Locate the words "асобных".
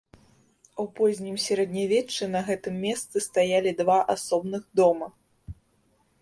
4.15-4.63